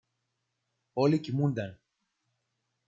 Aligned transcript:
Όλοι 0.93 1.19
κοιμούνταν. 1.19 1.79